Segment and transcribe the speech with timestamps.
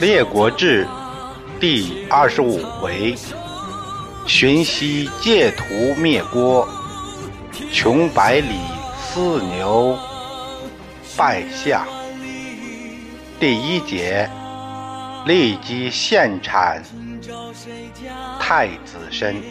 [0.00, 0.86] 列国志
[1.58, 3.16] 第二十五回：
[4.26, 5.64] 荀息借图
[5.96, 6.68] 灭郭，
[7.72, 8.60] 穷百里
[8.96, 9.98] 思牛
[11.16, 11.84] 拜相。
[13.40, 14.30] 第一节：
[15.26, 16.80] 立即献产
[18.38, 19.42] 太子身。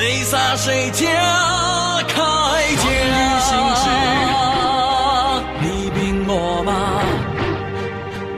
[0.00, 1.06] 泪洒谁家
[2.08, 2.16] 铠
[2.76, 2.84] 甲？
[5.60, 6.72] 你兵我马，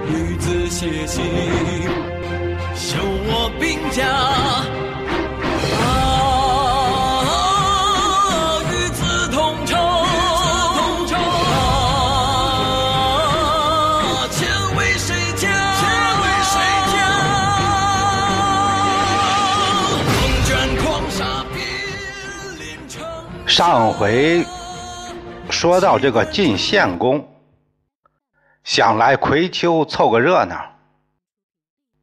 [0.09, 1.23] 女子写信，
[2.75, 4.03] 修我兵家。
[23.55, 24.47] 上回
[25.51, 27.29] 说到这个晋献公
[28.65, 30.75] 想来葵丘凑个热闹，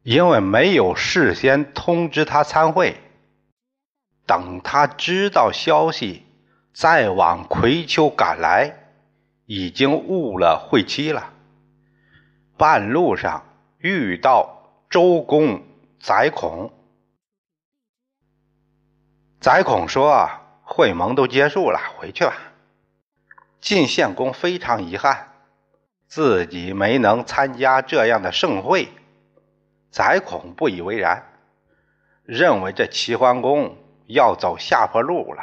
[0.04, 2.96] 因为没有事先通知他参会，
[4.26, 6.24] 等他知道消息
[6.72, 8.72] 再往葵丘赶来，
[9.46, 11.32] 已经误了会期了。
[12.56, 13.42] 半路上
[13.78, 15.60] 遇到周公
[15.98, 16.72] 宰孔，
[19.40, 20.39] 宰孔说啊。
[20.72, 22.32] 会盟都结束了，回去吧。
[23.60, 25.32] 晋献公非常遗憾，
[26.06, 28.88] 自己没能参加这样的盛会。
[29.90, 31.26] 宰孔不以为然，
[32.22, 33.76] 认为这齐桓公
[34.06, 35.42] 要走下坡路了。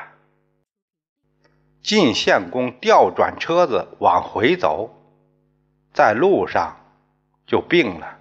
[1.82, 4.90] 晋献公调转车子往回走，
[5.94, 6.78] 在路上
[7.46, 8.18] 就病了。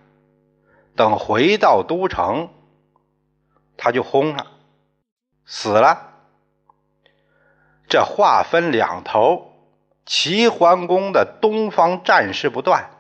[0.97, 2.49] 等回到都城，
[3.77, 4.49] 他就轰了，
[5.45, 6.15] 死了。
[7.89, 9.53] 这话分两头，
[10.05, 12.91] 齐桓公的东方战事不断，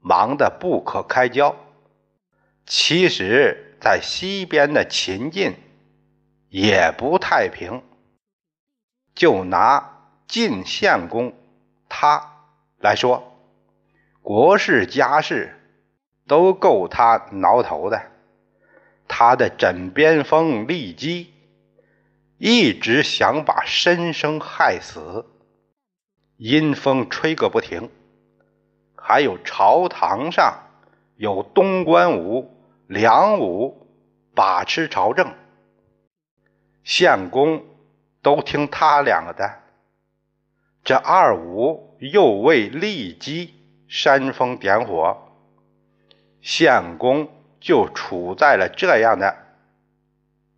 [0.00, 1.56] 忙得不可开交。
[2.64, 5.54] 其实，在西边的秦晋
[6.48, 7.82] 也不太平。
[9.14, 11.32] 就拿晋献公
[11.88, 12.44] 他
[12.78, 13.32] 来说，
[14.22, 15.58] 国事家事
[16.28, 18.02] 都够他挠头的。
[19.08, 21.32] 他的枕边风利姬。
[22.38, 25.24] 一直想把申生害死，
[26.36, 27.90] 阴风吹个不停。
[28.94, 30.64] 还有朝堂上
[31.16, 32.54] 有东关武、
[32.88, 33.86] 梁武
[34.34, 35.32] 把持朝政，
[36.84, 37.64] 献公
[38.20, 39.62] 都听他两个的。
[40.84, 43.54] 这二武又为利基
[43.88, 45.16] 煽风点火，
[46.42, 47.30] 献公
[47.60, 49.34] 就处在了这样的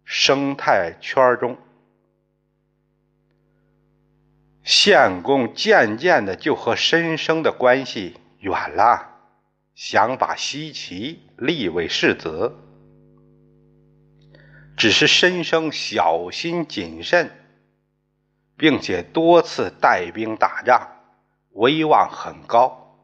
[0.04, 1.56] 生态圈中。
[4.70, 9.14] 献公渐渐的就和申生的关系远了，
[9.74, 12.54] 想把西岐立为世子，
[14.76, 17.30] 只是申生小心谨慎，
[18.58, 20.86] 并且多次带兵打仗，
[21.52, 22.98] 威望很高，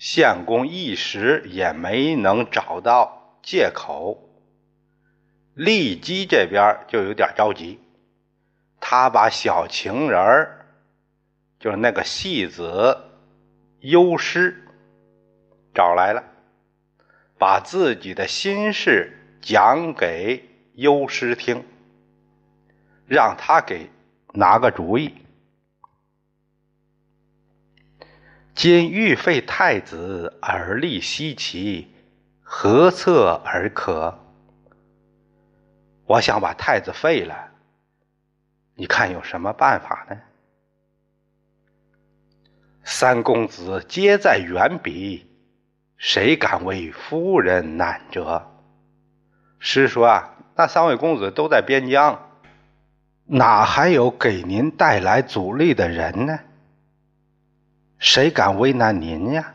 [0.00, 4.18] 献公一时也没能找到借口。
[5.54, 7.78] 骊姬这边就有点着急。
[8.78, 10.55] 他把小情人儿，
[11.66, 12.96] 就是那个戏子
[13.80, 14.68] 幽师
[15.74, 16.22] 找来了，
[17.38, 21.64] 把自己的心事讲给幽师听，
[23.04, 23.90] 让他给
[24.32, 25.12] 拿个主意。
[28.54, 31.88] 今欲废太子而立西岐，
[32.42, 34.16] 何策而可？
[36.04, 37.50] 我想把太子废了。
[38.76, 40.16] 你看有什么办法呢？
[42.88, 45.24] 三公子皆在远鄙，
[45.96, 48.46] 谁敢为夫人难折？
[49.58, 52.30] 师说啊，那三位公子都在边疆，
[53.24, 56.38] 哪还有给您带来阻力的人呢？
[57.98, 59.54] 谁敢为难您呀？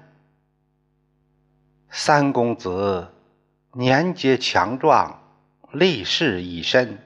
[1.89, 3.07] 三公子
[3.71, 5.21] 年节强壮，
[5.71, 6.99] 力士一身。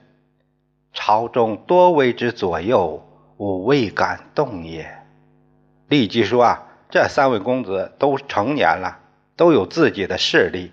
[0.92, 4.95] 朝中多为之左右，吾未敢动也。
[5.88, 8.98] 立即说啊，这三位公子都成年了，
[9.36, 10.72] 都有自己的势力，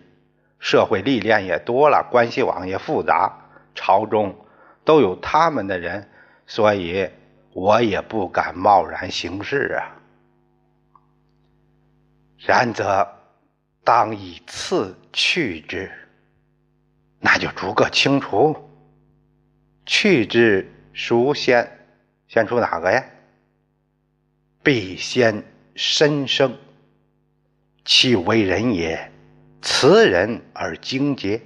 [0.60, 3.32] 社会历练也多了，关系网也复杂，
[3.76, 4.36] 朝中
[4.84, 6.10] 都有他们的人，
[6.48, 7.10] 所以
[7.54, 10.02] 我也不敢贸然行事啊。
[12.40, 13.08] 然则
[13.84, 15.92] 当以次去之，
[17.20, 18.70] 那就逐个清除。
[19.86, 21.70] 去之孰先？
[22.28, 23.04] 先出哪个呀？
[24.64, 25.44] 必先
[25.76, 26.58] 身生。
[27.86, 29.12] 其为人也，
[29.62, 31.42] 慈人而精洁，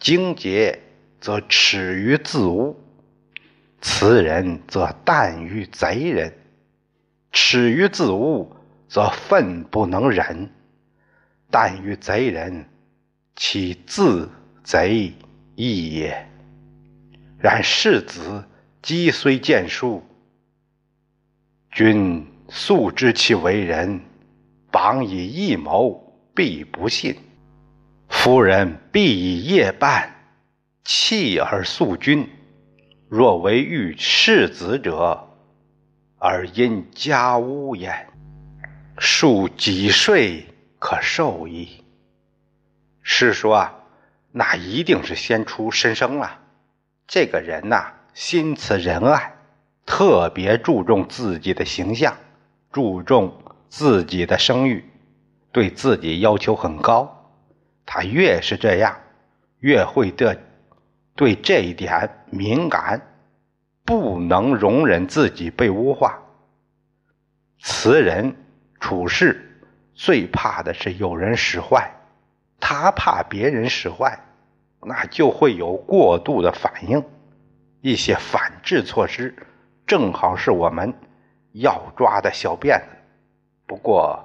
[0.00, 0.80] 精洁
[1.20, 2.74] 则耻于自污；
[3.80, 6.36] 慈人则惮于贼人，
[7.30, 8.56] 耻于自污
[8.88, 10.50] 则愤不能忍，
[11.52, 12.68] 惮于贼人，
[13.36, 14.28] 其自
[14.64, 15.12] 贼
[15.54, 16.28] 亦也。
[17.38, 18.44] 然世子
[18.82, 20.02] 既虽见书，
[21.74, 24.00] 君素知其为人。
[24.70, 27.14] 榜以异谋，必不信；
[28.08, 30.08] 夫人必以夜半，
[30.84, 32.28] 弃而诉君。
[33.08, 35.28] 若为欲世子者，
[36.18, 38.06] 而因家屋焉。
[38.96, 40.46] 数几岁
[40.78, 41.82] 可受矣。
[43.02, 43.74] 是说啊，
[44.30, 46.38] 那一定是先出申生了。
[47.08, 49.33] 这个人呐，心慈仁爱，
[49.86, 52.16] 特别注重自己的形象，
[52.70, 53.40] 注重。
[53.76, 54.88] 自己的声誉，
[55.50, 57.34] 对自己要求很高。
[57.84, 58.96] 他越是这样，
[59.58, 60.38] 越会对
[61.16, 63.02] 对这一点敏感，
[63.84, 66.22] 不能容忍自己被污化。
[67.58, 68.36] 词人
[68.78, 69.60] 处事
[69.92, 71.92] 最怕的是有人使坏，
[72.60, 74.20] 他怕别人使坏，
[74.82, 77.02] 那就会有过度的反应，
[77.80, 79.34] 一些反制措施，
[79.86, 80.94] 正好是我们
[81.52, 82.96] 要抓的小辫子。
[83.66, 84.24] 不过，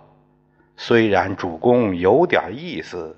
[0.77, 3.15] 虽然主公有点意思，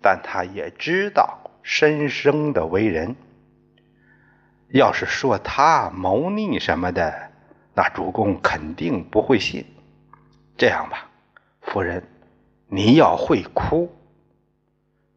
[0.00, 3.14] 但他也知道申生的为人。
[4.68, 7.30] 要是说他谋逆什么的，
[7.74, 9.64] 那主公肯定不会信。
[10.56, 11.10] 这样吧，
[11.60, 12.02] 夫人，
[12.68, 13.90] 你要会哭。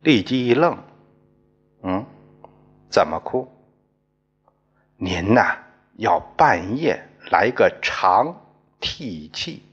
[0.02, 0.78] 立即一愣，
[1.84, 2.06] 嗯，
[2.90, 3.50] 怎么哭？
[4.98, 5.58] 您呐，
[5.96, 8.36] 要半夜来个长
[8.80, 9.64] 替气。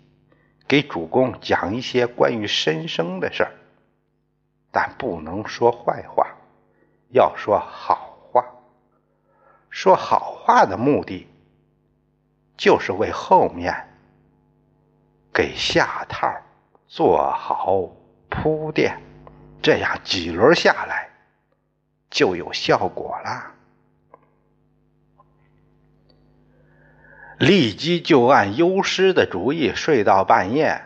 [0.66, 3.52] 给主公讲一些关于申生的事儿，
[4.70, 6.26] 但不能说坏话，
[7.10, 8.46] 要说好话。
[9.68, 11.26] 说好话的目的，
[12.56, 13.88] 就是为后面
[15.32, 16.26] 给下套
[16.86, 17.90] 做好
[18.30, 18.98] 铺垫，
[19.60, 21.10] 这样几轮下来
[22.08, 23.52] 就有效果了。
[27.42, 30.80] 立即就按优师的主意睡到半夜，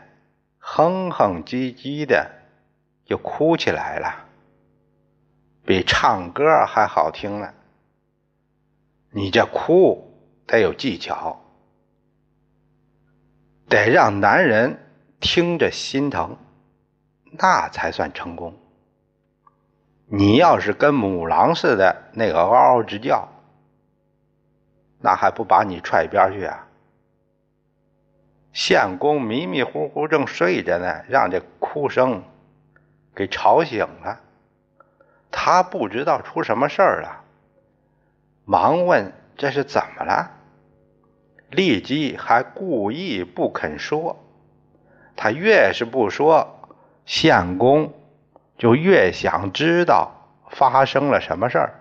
[0.58, 2.30] 哼哼唧唧的
[3.04, 4.24] 就哭起来了，
[5.66, 7.52] 比唱歌还好听呢。
[9.10, 11.44] 你这哭得有技巧，
[13.68, 14.78] 得让男人
[15.20, 16.38] 听着心疼，
[17.32, 18.58] 那才算成功。
[20.06, 23.28] 你要是跟母狼似的那个嗷嗷直叫。
[25.06, 26.66] 那还不把你踹一边去啊？
[28.52, 32.24] 相公迷迷糊糊正睡着呢，让这哭声
[33.14, 34.18] 给吵醒了。
[35.30, 37.22] 他不知道出什么事儿了，
[38.44, 40.32] 忙问这是怎么了。
[41.50, 44.16] 立即还故意不肯说，
[45.14, 46.68] 他越是不说，
[47.04, 47.92] 相公
[48.58, 50.10] 就越想知道
[50.50, 51.74] 发生了什么事儿。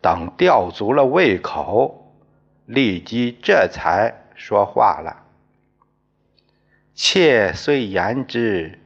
[0.00, 1.98] 等吊足了胃口。
[2.72, 5.26] 立即这才说话了。
[6.94, 8.78] 妾虽言之，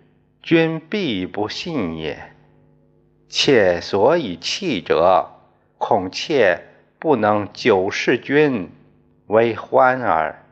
[0.42, 2.32] 君必不信也。
[3.28, 5.30] 妾所以弃者，
[5.78, 6.64] 恐妾
[6.98, 8.72] 不能久视君
[9.28, 10.44] 为欢耳。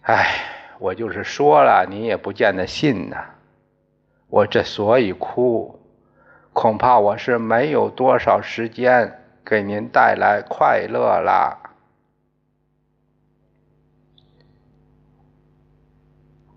[0.00, 0.46] 哎，
[0.78, 3.22] 我就是说了，你也不见得信呐。
[4.28, 5.78] 我这所以哭，
[6.54, 9.20] 恐怕我是没有多少时间。
[9.44, 11.58] 给您带来快乐啦！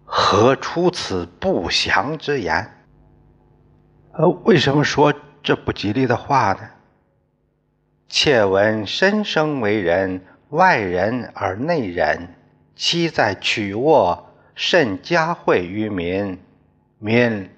[0.06, 2.74] 何出此不祥之言？
[4.14, 5.14] 呃，为什么说
[5.44, 6.70] 这不吉利的话呢？
[8.08, 12.36] 妾闻身生为人，外人而内人，
[12.74, 16.40] 妻在曲卧，甚佳惠于民，
[17.00, 17.50] 民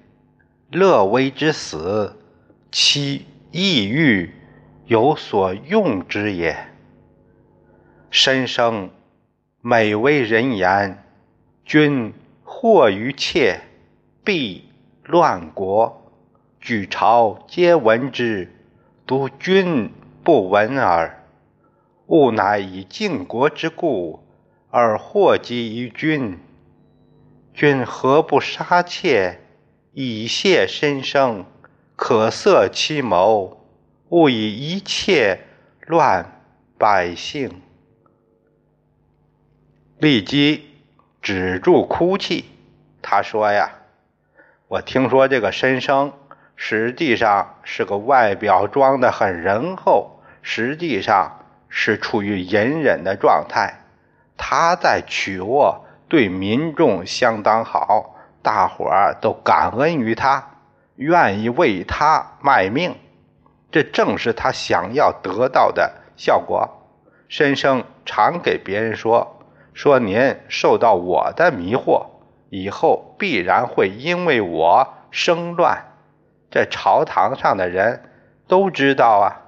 [0.72, 2.20] 乐微之死，
[2.72, 4.34] 妻抑郁。
[4.89, 6.58] 有所用之也。
[8.10, 8.89] 申生
[9.62, 11.03] 美为人言，
[11.63, 12.12] 君
[12.43, 13.60] 祸于妾，
[14.24, 14.67] 必
[15.03, 16.12] 乱国，
[16.60, 18.51] 举朝皆闻之，
[19.05, 19.91] 独君
[20.24, 21.24] 不闻耳。
[22.08, 24.24] 吾乃以靖国之故
[24.72, 26.39] 而祸及于君，
[27.53, 29.39] 君何不杀妾，
[29.93, 31.46] 以谢申生，
[31.96, 33.59] 可塞其谋？
[34.10, 35.39] 勿以一切
[35.86, 36.42] 乱
[36.78, 37.62] 百姓。
[40.00, 40.68] 立即
[41.22, 42.46] 止住哭泣。
[43.01, 43.72] 他说：“呀，
[44.68, 46.13] 我听说这个申生
[46.56, 53.82] 实际上是个外表装得很仁厚，实际上是处于隐忍的状态。
[54.38, 60.50] 他在曲沃对民众相当好，大伙儿都感恩于他，
[60.96, 62.96] 愿意为他卖命。
[63.72, 66.68] 这正是他想要得到的效果。”
[67.30, 69.36] 申生常给别人说。
[69.72, 72.08] 说您受到我的迷惑，
[72.50, 75.86] 以后必然会因为我生乱。
[76.52, 78.02] 这朝堂上的人
[78.46, 79.46] 都知道啊，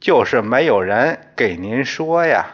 [0.00, 2.46] 就是没有人给您说呀。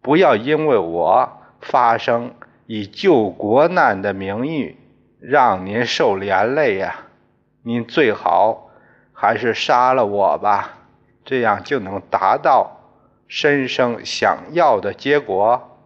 [0.00, 2.32] 不要因为我发生
[2.66, 4.78] 以救国难的名誉，
[5.20, 7.06] 让您受连累呀。
[7.62, 8.69] 您最好
[9.22, 10.78] 还是杀了我吧，
[11.26, 12.78] 这样就能达到。
[13.28, 15.78] 申生想要的结果，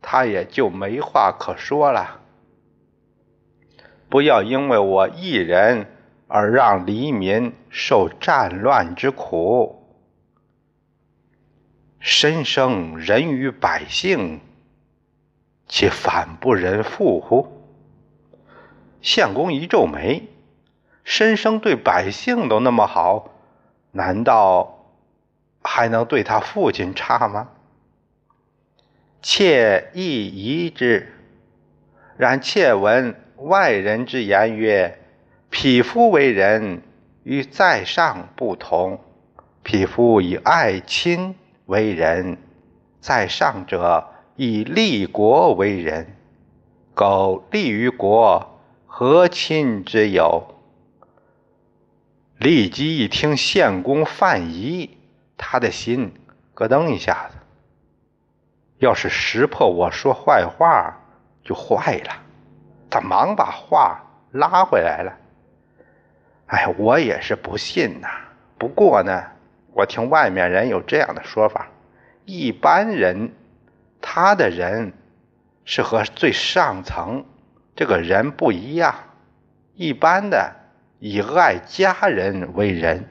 [0.00, 2.20] 他也就没话可说了。
[4.08, 5.88] 不要因为我一人
[6.28, 9.84] 而让黎民受战乱之苦。
[11.98, 14.40] 申生仁于百姓，
[15.66, 17.48] 岂反不仁父乎？
[19.02, 20.28] 相公一皱眉：
[21.10, 23.30] 申生对百姓都那么好，
[23.90, 24.78] 难道？
[25.60, 27.48] 还能对他父亲差吗？
[29.20, 31.12] 妾亦疑之。
[32.16, 35.00] 然妾闻外人之言曰
[35.50, 36.80] ：“匹夫为人，
[37.24, 39.00] 与在上不同。
[39.64, 41.34] 匹夫以爱亲
[41.66, 42.38] 为人，
[43.00, 46.14] 在上者以立国为人。
[46.94, 50.54] 苟立于国，何亲之有？”
[52.40, 54.96] 立即一听献公犯疑。
[55.36, 56.14] 他的心
[56.54, 57.36] 咯噔一下子，
[58.78, 60.96] 要是识破我说坏话，
[61.44, 62.12] 就坏了。
[62.88, 65.12] 他忙把话拉回来了。
[66.46, 68.08] 哎，我也是不信呐。
[68.58, 69.22] 不过呢，
[69.72, 71.68] 我听外面人有这样的说法：
[72.24, 73.32] 一般人，
[74.00, 74.94] 他的人
[75.66, 77.26] 是和最上层
[77.76, 78.94] 这个人不一样。
[79.74, 80.54] 一般的
[81.00, 83.08] 以爱家人为人。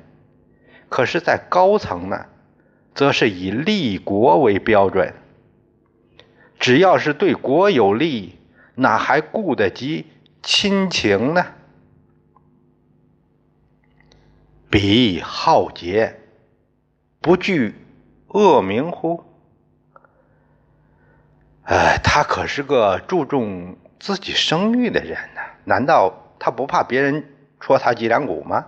[0.87, 2.27] 可是，在高层呢，
[2.95, 5.13] 则是以立国为标准。
[6.59, 8.39] 只要是对国有利，
[8.75, 10.07] 哪还顾得及
[10.41, 11.45] 亲情呢？
[14.69, 16.19] 彼好节，
[17.21, 17.75] 不惧
[18.27, 19.23] 恶名乎？
[21.63, 27.23] 哎，他可是个注重自己声誉的人呢，难道他不怕别人
[27.59, 28.65] 戳他脊梁骨吗？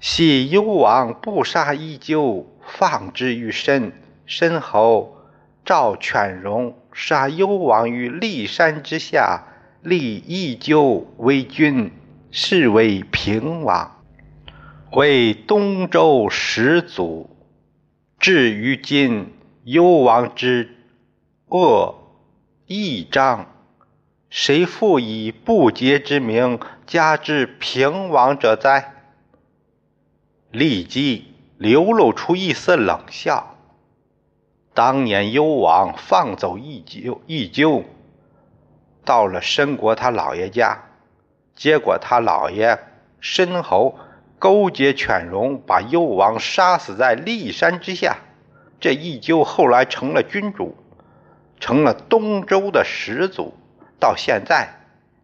[0.00, 3.92] 系幽王不杀伊纠，放之于身。
[4.26, 5.16] 申侯
[5.64, 9.44] 赵犬戎杀幽王于骊山之下，
[9.82, 11.92] 立伊纠为君，
[12.30, 14.02] 是为平王，
[14.92, 17.30] 为东周始祖。
[18.18, 19.32] 至于今，
[19.62, 20.76] 幽王之
[21.48, 21.94] 恶
[22.66, 23.46] 异章，
[24.28, 28.94] 谁复以不洁之名加之平王者哉？
[30.52, 33.56] 立即流露出一丝冷笑。
[34.72, 37.82] 当年幽王放走一鸠，一鸠
[39.04, 40.84] 到了申国他老爷家，
[41.56, 42.78] 结果他老爷
[43.18, 43.98] 申侯
[44.38, 48.18] 勾结犬戎，把幽王杀死在骊山之下。
[48.78, 50.76] 这一鸠后来成了君主，
[51.58, 53.54] 成了东周的始祖。
[53.98, 54.75] 到现在，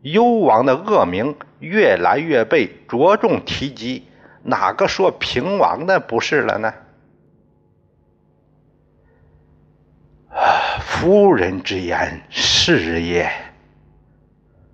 [0.02, 4.06] 幽王的恶名越来越被着重提及。
[4.44, 6.75] 哪个说平王的不是了呢？
[10.30, 13.30] 啊， 夫人之言是也。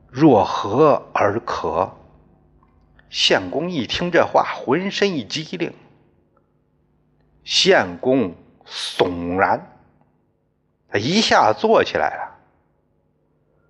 [0.08, 1.92] 若何而可？
[3.10, 5.72] 献公一听这话，浑身一激灵。
[7.44, 8.34] 献公
[8.66, 9.80] 悚然，
[10.88, 12.36] 他一下坐起来了，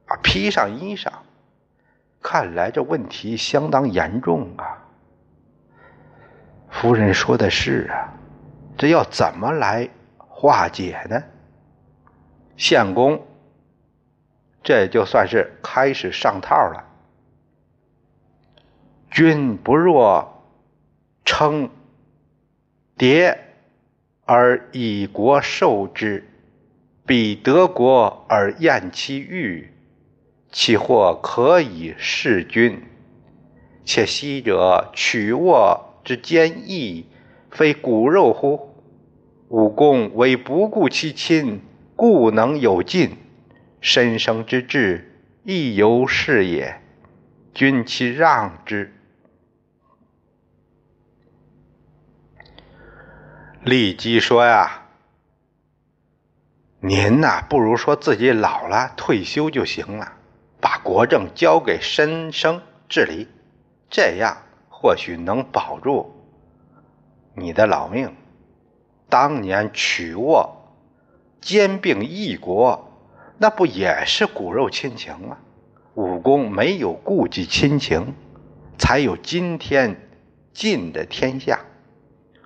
[0.06, 1.12] 啊，披上衣裳，
[2.30, 4.86] 看来这问题相当严重啊。
[6.68, 8.12] 夫人说的是啊，
[8.76, 11.22] 这要怎么来化解呢？
[12.58, 13.26] 相公，
[14.62, 16.84] 这就算是开始上套了。
[19.10, 20.44] 君不若
[21.24, 21.70] 称
[22.98, 23.38] 迭
[24.26, 26.28] 而以国受之，
[27.06, 29.72] 彼得国而厌其欲，
[30.50, 32.82] 其或可以弑君？
[33.84, 35.84] 且昔者取沃。
[36.04, 37.04] 之坚毅，
[37.50, 38.74] 非骨肉乎？
[39.48, 41.60] 武功为不顾其亲，
[41.94, 43.10] 故能有进；
[43.82, 46.80] 身生之志，亦犹是也。
[47.52, 48.94] 君其让之。
[53.62, 54.86] 李基说呀
[56.80, 60.14] ：“您呐，不如说自己老了退休就行了，
[60.60, 63.28] 把国政交给申生治理，
[63.88, 64.38] 这样
[64.68, 66.14] 或许能保住
[67.34, 68.14] 你的老命。
[69.08, 70.74] 当年曲沃
[71.40, 72.90] 兼并异国，
[73.38, 75.38] 那不也是骨肉亲情吗？
[75.94, 78.14] 武功没有顾及亲情，
[78.78, 80.08] 才有今天
[80.52, 81.60] 晋的天下。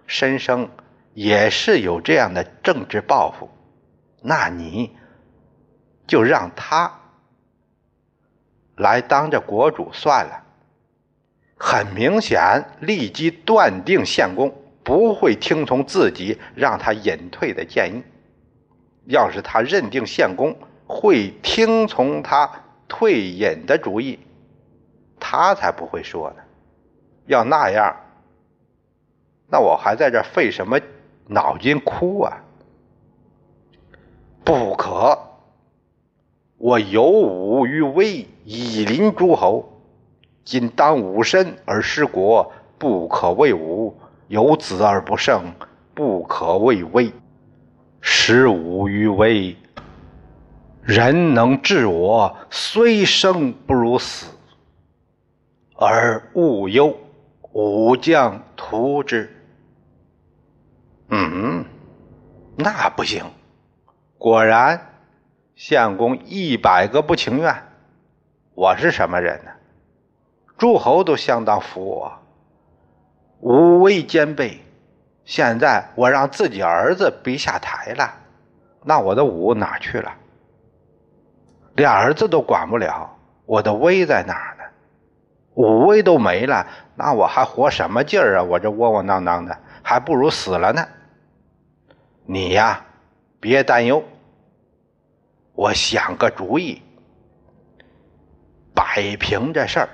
[0.07, 0.69] 申生。”
[1.15, 3.51] 也是有这样的政治抱负，
[4.23, 4.97] 那你
[6.07, 7.02] 就让他
[8.77, 10.45] 来当这国主算了。
[11.57, 14.53] 很明显，立即断定献公
[14.83, 18.03] 不会听从自己让他隐退的建议。
[19.07, 22.51] 要是他认定献公会听从他
[22.89, 24.19] 退隐的主意，
[25.21, 26.43] 他才不会说呢。
[27.27, 27.95] 要那样，
[29.49, 30.79] 那我还在这费什么？
[31.29, 32.37] 脑筋哭啊！
[34.45, 35.17] 不可！
[36.63, 39.83] 我有武于威，以临诸侯。
[40.45, 43.93] 今当武身而失国，不可谓武；
[44.29, 45.43] 有子而不胜，
[45.93, 47.13] 不可谓威。
[48.01, 49.57] 失武于威，
[50.83, 54.29] 人能治我，虽生不如死。
[55.75, 56.97] 而勿忧，
[57.51, 59.29] 武将图之。
[61.09, 61.65] 嗯，
[62.55, 63.25] 那不行。
[64.17, 64.92] 果然，
[65.55, 67.55] 相公一百个不情愿。
[68.55, 69.51] 我是什么人呢？
[70.59, 72.13] 诸侯都相当服我，
[73.41, 74.61] 武威兼备。
[75.25, 78.13] 现在我让自己儿子逼下台了，
[78.85, 80.13] 那我的武哪去了？
[81.75, 84.65] 俩儿子都管不了，我的威在哪呢？
[85.55, 88.43] 武威都没了，那我还活什么劲儿啊？
[88.43, 90.87] 我这窝窝囊囊的，还不如死了呢。
[92.27, 92.85] 你呀，
[93.41, 94.03] 别担忧，
[95.55, 96.81] 我想个主意，
[98.75, 99.89] 摆平这事儿。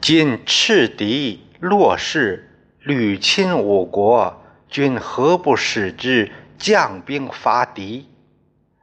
[0.00, 2.48] 今赤敌洛氏
[2.80, 8.08] 屡侵我国，君何不使之将兵伐敌，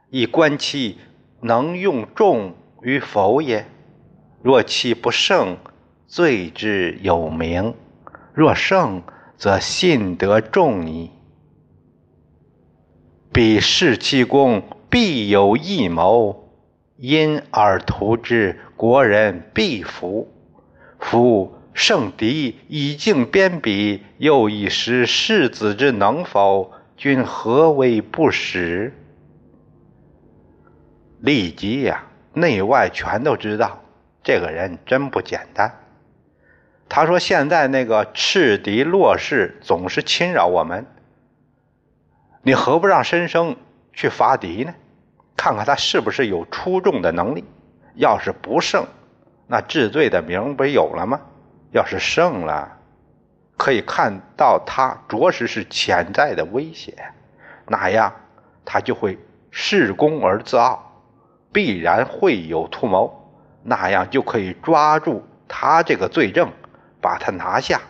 [0.08, 0.98] 以观其
[1.40, 3.66] 能用众与否也？
[4.42, 5.58] 若其不胜，
[6.06, 7.74] 罪之有名；
[8.32, 9.02] 若胜，
[9.36, 11.10] 则信得众矣。
[13.32, 16.50] 彼弑其功，必有异谋，
[16.96, 20.32] 因而图之，国人必服。
[20.98, 28.92] 夫胜敌以敬边鄙，又以识世子之能否，君何为不使？
[31.20, 33.80] 立即呀，内外全都知道，
[34.24, 35.72] 这个人真不简单。
[36.88, 40.84] 他说：“现在那个赤敌洛氏总是侵扰我们，
[42.42, 43.56] 你何不让申生
[43.92, 44.74] 去伐敌呢？
[45.36, 47.44] 看看他是不是有出众的能力。
[47.94, 48.86] 要是不胜，
[49.46, 51.20] 那治罪的名不有了吗？
[51.72, 52.78] 要是胜了，
[53.56, 56.94] 可以看到他着实是潜在的威胁，
[57.66, 58.12] 那样
[58.64, 59.18] 他就会
[59.52, 61.02] 恃功而自傲，
[61.52, 63.12] 必然会有图谋，
[63.62, 66.50] 那样就可以抓住他这个罪证。”
[67.02, 67.80] 把他拿下，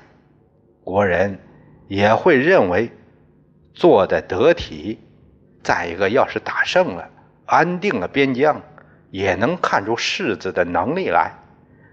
[0.85, 1.37] 国人
[1.89, 2.93] 也会认为
[3.73, 4.99] 做的得体。
[5.63, 7.11] 再一个，要是打胜了，
[7.47, 8.61] 安定了边疆，
[9.11, 11.33] 也能看出世子的能力来。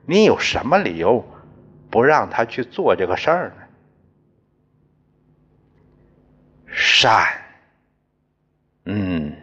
[0.06, 1.26] 你有什么理由
[1.90, 3.64] 不让他去做这个事儿呢？
[6.68, 7.28] 善，
[8.86, 9.36] 嗯，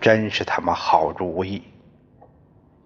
[0.00, 1.62] 真是他妈好主意。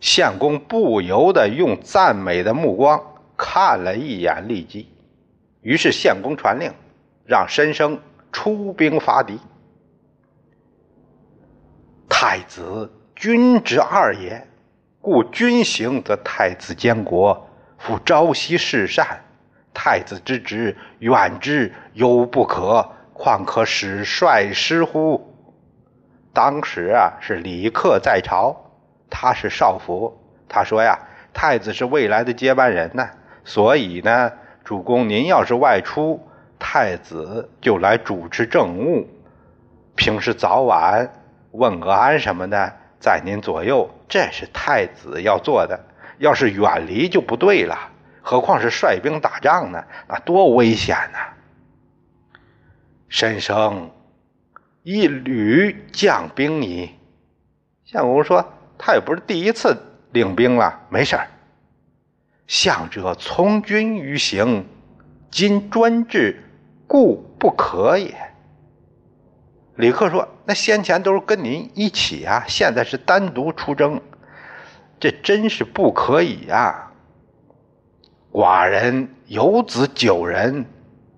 [0.00, 3.02] 相公不由得用赞美的目光。
[3.36, 4.88] 看了一眼利基，
[5.62, 6.72] 于是献公传令，
[7.24, 8.00] 让申生
[8.32, 9.38] 出兵伐敌。
[12.08, 14.46] 太子君之二也，
[15.00, 19.20] 故君行则太子监国，夫朝夕事善，
[19.72, 25.34] 太子之职远之犹不可，况可使帅师乎？
[26.32, 28.56] 当时啊，是李克在朝，
[29.08, 30.16] 他是少府，
[30.48, 30.98] 他说呀，
[31.32, 33.08] 太子是未来的接班人呢。
[33.44, 34.32] 所以呢，
[34.64, 36.20] 主公，您要是外出，
[36.66, 39.06] 太子就来主持政务，
[39.94, 41.12] 平时早晚
[41.50, 45.78] 问个安什么的，在您左右，这是太子要做的。
[46.18, 47.78] 要是远离就不对了，
[48.22, 49.84] 何况是率兵打仗呢？
[50.08, 51.18] 那多危险呐！
[53.08, 53.90] 申生，
[54.82, 56.90] 一旅将兵矣。
[57.84, 59.76] 相公说：“他也不是第一次
[60.12, 61.28] 领兵了，没事儿。
[62.46, 64.66] 相者从军于行，
[65.30, 66.42] 今专制，
[66.86, 68.14] 故不可也。”
[69.76, 74.00] 李克说：“那先前都是跟您一起啊，现在是单独出征，
[75.00, 76.92] 这真是不可以呀！
[78.32, 80.64] 寡人有子九人，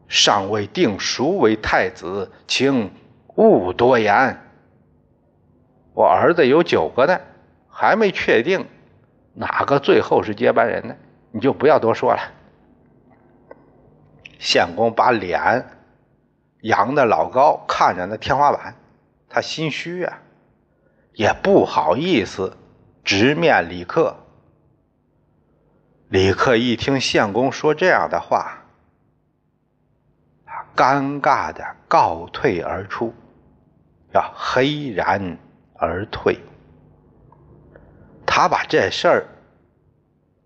[0.08, 2.90] 尚未定孰为太子，请
[3.34, 4.38] 勿多言。”
[5.92, 7.18] 我儿子有九个呢，
[7.68, 8.66] 还没确定
[9.34, 10.94] 哪个最后是接班人呢，
[11.30, 12.20] 你就不要多说了。
[14.38, 15.66] 相公把脸
[16.60, 18.76] 扬的老高，看着那天花板，
[19.28, 20.18] 他心虚啊，
[21.12, 22.56] 也不好意思
[23.04, 24.16] 直面李克。
[26.08, 28.64] 李克一听相公说这样的话，
[30.74, 33.14] 尴尬的告退而出，
[34.12, 35.38] 要黑然。
[35.78, 36.40] 而退。
[38.24, 39.26] 他把这事儿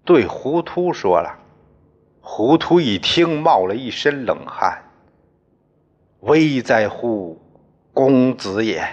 [0.04, 1.38] 对糊涂说了，
[2.20, 4.84] 糊涂一听，冒了一身冷汗。
[6.20, 7.40] 危在乎，
[7.94, 8.86] 公子也，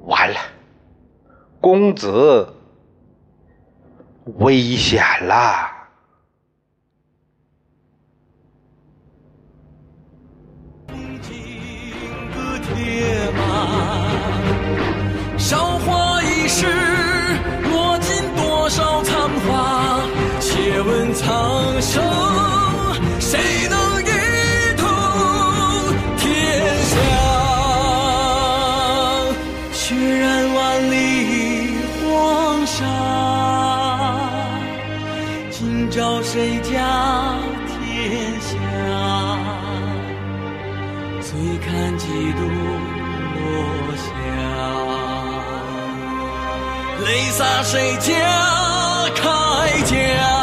[0.00, 0.36] 完了，
[1.60, 2.54] 公子
[4.38, 5.70] 危险了。
[11.22, 11.32] 金
[12.34, 16.66] 戈铁马，韶华易逝，
[17.62, 19.19] 落尽多少残。
[20.82, 22.02] 问苍生，
[23.20, 23.38] 谁
[23.68, 24.04] 能一
[24.76, 24.88] 统
[26.16, 26.24] 天
[26.86, 26.96] 下？
[29.72, 30.94] 血染万里
[32.02, 32.78] 黄沙，
[35.50, 36.72] 今朝谁家
[37.68, 38.48] 天下？
[41.20, 42.40] 醉看几度
[43.36, 43.42] 落
[43.96, 44.08] 霞，
[47.04, 48.08] 泪洒谁家
[49.14, 49.22] 铠
[49.84, 50.39] 甲？